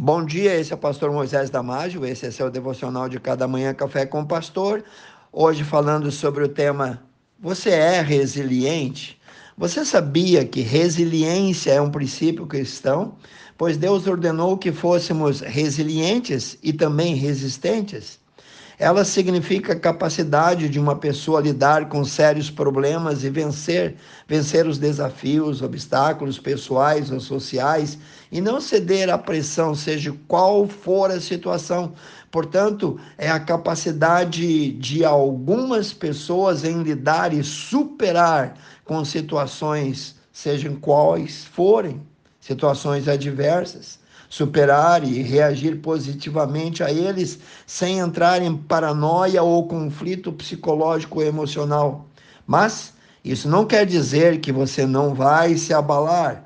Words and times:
Bom 0.00 0.24
dia, 0.24 0.54
esse 0.54 0.72
é 0.72 0.76
o 0.76 0.78
pastor 0.78 1.10
Moisés 1.10 1.50
Damásio, 1.50 2.06
esse 2.06 2.24
é 2.24 2.30
seu 2.30 2.48
devocional 2.48 3.08
de 3.08 3.18
cada 3.18 3.48
manhã 3.48 3.74
Café 3.74 4.06
com 4.06 4.20
o 4.20 4.26
Pastor. 4.26 4.84
Hoje 5.32 5.64
falando 5.64 6.12
sobre 6.12 6.44
o 6.44 6.48
tema 6.48 7.02
Você 7.40 7.70
é 7.70 8.00
resiliente? 8.00 9.20
Você 9.56 9.84
sabia 9.84 10.44
que 10.44 10.60
resiliência 10.60 11.72
é 11.72 11.80
um 11.80 11.90
princípio 11.90 12.46
cristão? 12.46 13.16
Pois 13.56 13.76
Deus 13.76 14.06
ordenou 14.06 14.56
que 14.56 14.70
fôssemos 14.70 15.40
resilientes 15.40 16.56
e 16.62 16.72
também 16.72 17.16
resistentes. 17.16 18.20
Ela 18.80 19.04
significa 19.04 19.72
a 19.72 19.80
capacidade 19.80 20.68
de 20.68 20.78
uma 20.78 20.94
pessoa 20.94 21.40
lidar 21.40 21.88
com 21.88 22.04
sérios 22.04 22.48
problemas 22.48 23.24
e 23.24 23.30
vencer, 23.30 23.96
vencer 24.28 24.68
os 24.68 24.78
desafios, 24.78 25.62
obstáculos 25.62 26.38
pessoais 26.38 27.10
ou 27.10 27.18
sociais 27.18 27.98
e 28.30 28.40
não 28.40 28.60
ceder 28.60 29.10
à 29.10 29.18
pressão, 29.18 29.74
seja 29.74 30.14
qual 30.28 30.68
for 30.68 31.10
a 31.10 31.20
situação. 31.20 31.92
Portanto, 32.30 33.00
é 33.16 33.28
a 33.28 33.40
capacidade 33.40 34.70
de 34.74 35.04
algumas 35.04 35.92
pessoas 35.92 36.62
em 36.62 36.80
lidar 36.80 37.32
e 37.32 37.42
superar 37.42 38.54
com 38.84 39.04
situações, 39.04 40.14
sejam 40.32 40.76
quais 40.76 41.44
forem, 41.44 42.00
situações 42.40 43.08
adversas 43.08 43.98
superar 44.28 45.02
e 45.04 45.22
reagir 45.22 45.76
positivamente 45.76 46.82
a 46.82 46.90
eles 46.92 47.38
sem 47.66 47.98
entrar 47.98 48.42
em 48.42 48.56
paranoia 48.56 49.42
ou 49.42 49.66
conflito 49.66 50.32
psicológico 50.32 51.22
emocional. 51.22 52.06
Mas 52.46 52.92
isso 53.24 53.48
não 53.48 53.64
quer 53.64 53.86
dizer 53.86 54.40
que 54.40 54.52
você 54.52 54.86
não 54.86 55.14
vai 55.14 55.56
se 55.56 55.72
abalar, 55.72 56.44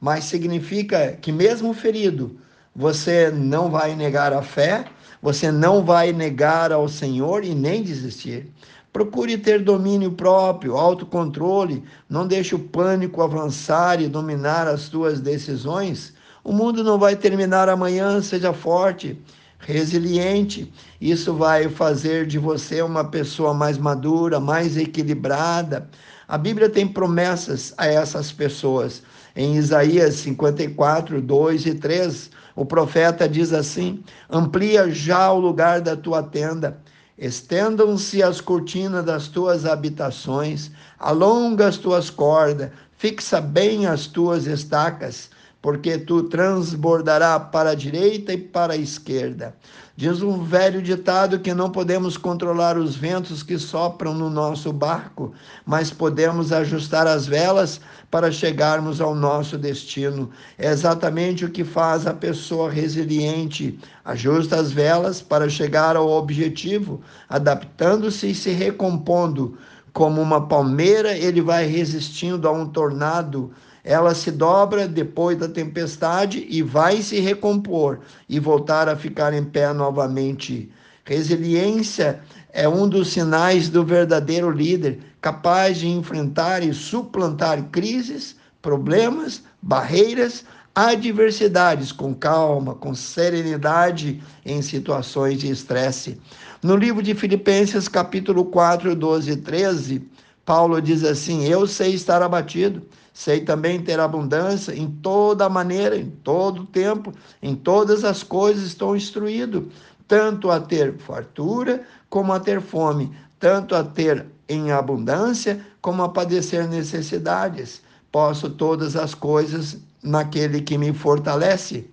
mas 0.00 0.24
significa 0.24 1.12
que, 1.12 1.30
mesmo 1.32 1.72
ferido, 1.72 2.38
você 2.74 3.30
não 3.30 3.70
vai 3.70 3.94
negar 3.94 4.32
a 4.32 4.42
fé, 4.42 4.84
você 5.20 5.52
não 5.52 5.84
vai 5.84 6.12
negar 6.12 6.72
ao 6.72 6.88
Senhor 6.88 7.44
e 7.44 7.54
nem 7.54 7.82
desistir. 7.82 8.50
Procure 8.92 9.38
ter 9.38 9.62
domínio 9.62 10.12
próprio, 10.12 10.76
autocontrole, 10.76 11.84
não 12.08 12.26
deixe 12.26 12.54
o 12.54 12.58
pânico 12.58 13.22
avançar 13.22 14.02
e 14.02 14.08
dominar 14.08 14.66
as 14.66 14.82
suas 14.82 15.20
decisões. 15.20 16.12
O 16.44 16.52
mundo 16.52 16.82
não 16.82 16.98
vai 16.98 17.14
terminar 17.14 17.68
amanhã, 17.68 18.20
seja 18.20 18.52
forte, 18.52 19.16
resiliente. 19.60 20.72
Isso 21.00 21.32
vai 21.34 21.68
fazer 21.68 22.26
de 22.26 22.36
você 22.36 22.82
uma 22.82 23.04
pessoa 23.04 23.54
mais 23.54 23.78
madura, 23.78 24.40
mais 24.40 24.76
equilibrada. 24.76 25.88
A 26.26 26.36
Bíblia 26.36 26.68
tem 26.68 26.86
promessas 26.88 27.72
a 27.78 27.86
essas 27.86 28.32
pessoas. 28.32 29.02
Em 29.36 29.54
Isaías 29.54 30.16
54, 30.16 31.22
2 31.22 31.66
e 31.66 31.74
3, 31.74 32.30
o 32.56 32.64
profeta 32.64 33.28
diz 33.28 33.52
assim: 33.52 34.02
Amplia 34.28 34.90
já 34.90 35.32
o 35.32 35.38
lugar 35.38 35.80
da 35.80 35.96
tua 35.96 36.24
tenda, 36.24 36.78
estendam-se 37.16 38.20
as 38.20 38.40
cortinas 38.40 39.04
das 39.04 39.28
tuas 39.28 39.64
habitações, 39.64 40.72
alonga 40.98 41.68
as 41.68 41.76
tuas 41.76 42.10
cordas, 42.10 42.70
fixa 42.98 43.40
bem 43.40 43.86
as 43.86 44.06
tuas 44.06 44.46
estacas 44.46 45.30
porque 45.62 45.96
tu 45.96 46.24
transbordará 46.24 47.38
para 47.38 47.70
a 47.70 47.74
direita 47.74 48.32
e 48.32 48.36
para 48.36 48.74
a 48.74 48.76
esquerda. 48.76 49.54
Diz 49.94 50.20
um 50.20 50.42
velho 50.42 50.82
ditado 50.82 51.38
que 51.38 51.54
não 51.54 51.70
podemos 51.70 52.16
controlar 52.16 52.76
os 52.76 52.96
ventos 52.96 53.42
que 53.44 53.56
sopram 53.56 54.12
no 54.12 54.28
nosso 54.28 54.72
barco, 54.72 55.32
mas 55.64 55.92
podemos 55.92 56.50
ajustar 56.50 57.06
as 57.06 57.26
velas 57.26 57.80
para 58.10 58.32
chegarmos 58.32 59.00
ao 59.00 59.14
nosso 59.14 59.56
destino. 59.56 60.30
É 60.58 60.70
exatamente 60.70 61.44
o 61.44 61.50
que 61.50 61.62
faz 61.62 62.06
a 62.06 62.14
pessoa 62.14 62.68
resiliente. 62.68 63.78
Ajusta 64.04 64.56
as 64.56 64.72
velas 64.72 65.22
para 65.22 65.48
chegar 65.48 65.94
ao 65.94 66.08
objetivo, 66.08 67.00
adaptando-se 67.28 68.30
e 68.30 68.34
se 68.34 68.50
recompondo. 68.50 69.56
Como 69.92 70.20
uma 70.22 70.48
palmeira, 70.48 71.16
ele 71.16 71.42
vai 71.42 71.66
resistindo 71.66 72.48
a 72.48 72.50
um 72.50 72.66
tornado 72.66 73.52
ela 73.84 74.14
se 74.14 74.30
dobra 74.30 74.86
depois 74.86 75.36
da 75.38 75.48
tempestade 75.48 76.46
e 76.48 76.62
vai 76.62 77.02
se 77.02 77.18
recompor 77.18 78.00
e 78.28 78.38
voltar 78.38 78.88
a 78.88 78.96
ficar 78.96 79.32
em 79.34 79.44
pé 79.44 79.72
novamente. 79.72 80.70
Resiliência 81.04 82.20
é 82.52 82.68
um 82.68 82.88
dos 82.88 83.08
sinais 83.08 83.68
do 83.68 83.84
verdadeiro 83.84 84.50
líder, 84.50 85.00
capaz 85.20 85.78
de 85.78 85.88
enfrentar 85.88 86.62
e 86.62 86.72
suplantar 86.72 87.62
crises, 87.70 88.36
problemas, 88.60 89.42
barreiras, 89.60 90.44
adversidades 90.74 91.92
com 91.92 92.14
calma, 92.14 92.74
com 92.74 92.94
serenidade 92.94 94.22
em 94.44 94.62
situações 94.62 95.40
de 95.40 95.50
estresse. 95.50 96.18
No 96.62 96.76
livro 96.76 97.02
de 97.02 97.14
Filipenses, 97.14 97.88
capítulo 97.88 98.44
4, 98.44 98.94
12 98.94 99.32
e 99.32 99.36
13, 99.36 100.08
Paulo 100.44 100.80
diz 100.80 101.04
assim: 101.04 101.44
Eu 101.44 101.66
sei 101.66 101.94
estar 101.94 102.22
abatido 102.22 102.82
Sei 103.12 103.40
também 103.40 103.82
ter 103.82 104.00
abundância 104.00 104.74
em 104.74 104.90
toda 104.90 105.48
maneira, 105.48 105.96
em 105.96 106.08
todo 106.08 106.64
tempo, 106.64 107.12
em 107.42 107.54
todas 107.54 108.04
as 108.04 108.22
coisas 108.22 108.64
estou 108.64 108.96
instruído, 108.96 109.70
tanto 110.08 110.50
a 110.50 110.58
ter 110.58 110.96
fartura 110.96 111.86
como 112.08 112.32
a 112.32 112.40
ter 112.40 112.62
fome, 112.62 113.14
tanto 113.38 113.74
a 113.74 113.84
ter 113.84 114.26
em 114.48 114.72
abundância 114.72 115.64
como 115.80 116.02
a 116.02 116.08
padecer 116.08 116.66
necessidades. 116.66 117.82
Posso 118.10 118.48
todas 118.48 118.96
as 118.96 119.14
coisas 119.14 119.78
naquele 120.02 120.62
que 120.62 120.78
me 120.78 120.92
fortalece. 120.92 121.90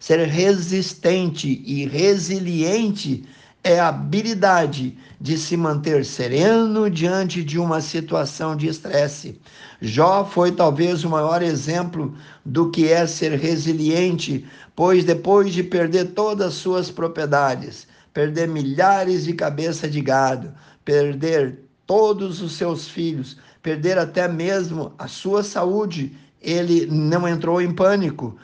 Ser 0.00 0.26
resistente 0.26 1.62
e 1.64 1.86
resiliente 1.86 3.24
é 3.62 3.80
a 3.80 3.88
habilidade 3.88 4.96
de 5.20 5.36
se 5.36 5.56
manter 5.56 6.04
sereno 6.04 6.88
diante 6.88 7.42
de 7.42 7.58
uma 7.58 7.80
situação 7.80 8.56
de 8.56 8.68
estresse. 8.68 9.40
Jó 9.80 10.24
foi 10.24 10.52
talvez 10.52 11.04
o 11.04 11.10
maior 11.10 11.42
exemplo 11.42 12.14
do 12.44 12.70
que 12.70 12.88
é 12.88 13.06
ser 13.06 13.32
resiliente, 13.38 14.46
pois 14.74 15.04
depois 15.04 15.52
de 15.52 15.62
perder 15.62 16.12
todas 16.12 16.48
as 16.48 16.54
suas 16.54 16.90
propriedades, 16.90 17.86
perder 18.12 18.48
milhares 18.48 19.24
de 19.24 19.32
cabeças 19.32 19.92
de 19.92 20.00
gado, 20.00 20.52
perder 20.84 21.60
todos 21.86 22.40
os 22.40 22.52
seus 22.52 22.88
filhos, 22.88 23.36
perder 23.62 23.98
até 23.98 24.28
mesmo 24.28 24.92
a 24.98 25.08
sua 25.08 25.42
saúde 25.42 26.16
ele 26.40 26.86
não 26.86 27.26
entrou 27.26 27.60
em 27.60 27.72
pânico. 27.72 28.36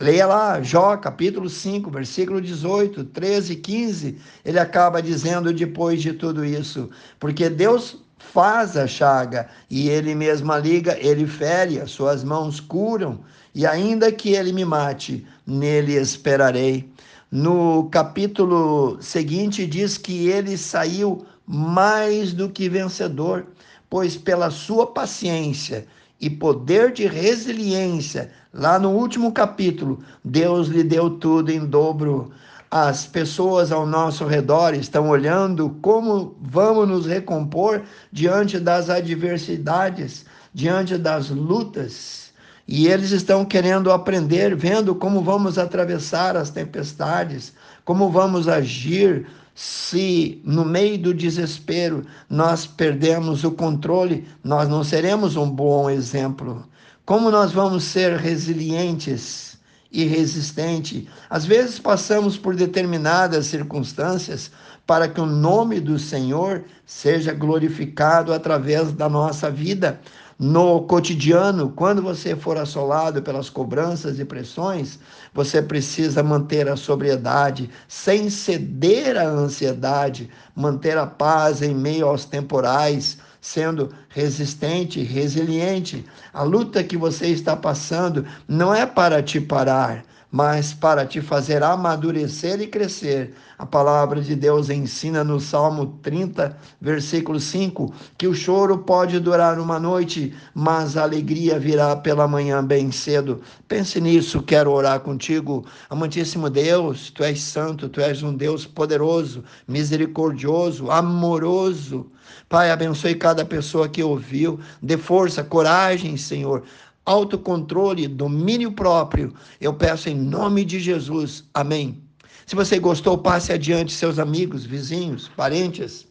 Leia 0.00 0.26
lá, 0.26 0.62
Jó, 0.62 0.96
capítulo 0.96 1.48
5, 1.48 1.90
versículo 1.90 2.40
18, 2.40 3.04
13, 3.04 3.56
15. 3.56 4.18
Ele 4.44 4.58
acaba 4.58 5.02
dizendo 5.02 5.52
depois 5.52 6.00
de 6.00 6.12
tudo 6.12 6.44
isso, 6.44 6.88
porque 7.20 7.48
Deus 7.50 8.02
faz 8.18 8.76
a 8.76 8.86
chaga 8.86 9.48
e 9.68 9.88
ele 9.88 10.14
mesmo 10.14 10.52
a 10.52 10.58
liga, 10.58 10.96
ele 10.98 11.26
fere, 11.26 11.80
as 11.80 11.90
suas 11.90 12.24
mãos 12.24 12.60
curam, 12.60 13.20
e 13.54 13.66
ainda 13.66 14.10
que 14.10 14.30
ele 14.30 14.52
me 14.52 14.64
mate, 14.64 15.26
nele 15.46 15.94
esperarei. 15.94 16.90
No 17.30 17.88
capítulo 17.90 18.98
seguinte 19.00 19.66
diz 19.66 19.98
que 19.98 20.28
ele 20.28 20.56
saiu 20.56 21.26
mais 21.46 22.32
do 22.32 22.48
que 22.48 22.68
vencedor, 22.68 23.46
pois 23.90 24.16
pela 24.16 24.50
sua 24.50 24.86
paciência 24.86 25.86
e 26.22 26.30
poder 26.30 26.92
de 26.92 27.04
resiliência. 27.04 28.30
Lá 28.54 28.78
no 28.78 28.90
último 28.90 29.32
capítulo, 29.32 29.98
Deus 30.24 30.68
lhe 30.68 30.84
deu 30.84 31.10
tudo 31.10 31.50
em 31.50 31.66
dobro. 31.66 32.30
As 32.70 33.04
pessoas 33.04 33.72
ao 33.72 33.84
nosso 33.84 34.24
redor 34.24 34.72
estão 34.72 35.08
olhando 35.08 35.76
como 35.82 36.36
vamos 36.40 36.88
nos 36.88 37.06
recompor 37.06 37.82
diante 38.12 38.60
das 38.60 38.88
adversidades, 38.88 40.24
diante 40.54 40.96
das 40.96 41.28
lutas. 41.28 42.30
E 42.68 42.86
eles 42.86 43.10
estão 43.10 43.44
querendo 43.44 43.90
aprender, 43.90 44.54
vendo 44.54 44.94
como 44.94 45.22
vamos 45.22 45.58
atravessar 45.58 46.36
as 46.36 46.50
tempestades, 46.50 47.52
como 47.84 48.08
vamos 48.10 48.46
agir 48.46 49.26
se 49.54 50.40
no 50.44 50.64
meio 50.64 50.98
do 50.98 51.14
desespero 51.14 52.04
nós 52.28 52.66
perdemos 52.66 53.44
o 53.44 53.52
controle, 53.52 54.26
nós 54.42 54.68
não 54.68 54.82
seremos 54.82 55.36
um 55.36 55.48
bom 55.48 55.90
exemplo. 55.90 56.64
Como 57.04 57.30
nós 57.30 57.52
vamos 57.52 57.84
ser 57.84 58.16
resilientes 58.16 59.58
e 59.90 60.04
resistentes? 60.04 61.04
Às 61.28 61.44
vezes 61.44 61.78
passamos 61.78 62.38
por 62.38 62.54
determinadas 62.56 63.46
circunstâncias 63.46 64.50
para 64.86 65.08
que 65.08 65.20
o 65.20 65.26
nome 65.26 65.80
do 65.80 65.98
Senhor 65.98 66.64
seja 66.86 67.32
glorificado 67.32 68.32
através 68.32 68.92
da 68.92 69.08
nossa 69.08 69.50
vida 69.50 70.00
no 70.42 70.82
cotidiano, 70.88 71.70
quando 71.70 72.02
você 72.02 72.34
for 72.34 72.56
assolado 72.56 73.22
pelas 73.22 73.48
cobranças 73.48 74.18
e 74.18 74.24
pressões, 74.24 74.98
você 75.32 75.62
precisa 75.62 76.20
manter 76.20 76.68
a 76.68 76.74
sobriedade, 76.74 77.70
sem 77.86 78.28
ceder 78.28 79.16
à 79.16 79.22
ansiedade, 79.22 80.28
manter 80.52 80.98
a 80.98 81.06
paz 81.06 81.62
em 81.62 81.72
meio 81.72 82.08
aos 82.08 82.24
temporais, 82.24 83.18
sendo 83.40 83.94
resistente, 84.14 85.02
resiliente. 85.02 86.04
A 86.32 86.42
luta 86.42 86.84
que 86.84 86.96
você 86.96 87.28
está 87.28 87.56
passando 87.56 88.24
não 88.46 88.74
é 88.74 88.86
para 88.86 89.22
te 89.22 89.40
parar, 89.40 90.04
mas 90.30 90.72
para 90.72 91.04
te 91.04 91.20
fazer 91.20 91.62
amadurecer 91.62 92.60
e 92.60 92.66
crescer. 92.66 93.34
A 93.58 93.66
palavra 93.66 94.20
de 94.20 94.34
Deus 94.34 94.70
ensina 94.70 95.22
no 95.22 95.38
Salmo 95.38 95.98
30, 96.02 96.56
versículo 96.80 97.38
5, 97.38 97.92
que 98.16 98.26
o 98.26 98.34
choro 98.34 98.78
pode 98.78 99.20
durar 99.20 99.58
uma 99.60 99.78
noite, 99.78 100.34
mas 100.54 100.96
a 100.96 101.02
alegria 101.02 101.58
virá 101.58 101.94
pela 101.94 102.26
manhã 102.26 102.64
bem 102.64 102.90
cedo. 102.90 103.42
Pense 103.68 104.00
nisso, 104.00 104.42
quero 104.42 104.72
orar 104.72 105.00
contigo. 105.00 105.66
Amantíssimo 105.88 106.48
Deus, 106.48 107.10
tu 107.10 107.22
és 107.22 107.40
santo, 107.40 107.88
tu 107.88 108.00
és 108.00 108.22
um 108.22 108.34
Deus 108.34 108.66
poderoso, 108.66 109.44
misericordioso, 109.68 110.90
amoroso. 110.90 112.10
Pai, 112.48 112.70
abençoe 112.70 113.14
cada 113.14 113.44
pessoa 113.44 113.88
que 114.02 114.04
ouviu, 114.04 114.58
dê 114.82 114.98
força, 114.98 115.44
coragem, 115.44 116.16
Senhor, 116.16 116.64
autocontrole, 117.06 118.08
domínio 118.08 118.72
próprio. 118.72 119.32
Eu 119.60 119.72
peço 119.72 120.08
em 120.08 120.14
nome 120.16 120.64
de 120.64 120.80
Jesus. 120.80 121.44
Amém. 121.54 122.02
Se 122.44 122.56
você 122.56 122.80
gostou, 122.80 123.16
passe 123.16 123.52
adiante 123.52 123.92
seus 123.92 124.18
amigos, 124.18 124.64
vizinhos, 124.64 125.28
parentes. 125.28 126.06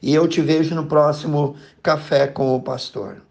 E 0.00 0.14
eu 0.14 0.26
te 0.26 0.40
vejo 0.40 0.74
no 0.74 0.86
próximo 0.86 1.56
Café 1.82 2.26
com 2.26 2.56
o 2.56 2.62
Pastor. 2.62 3.22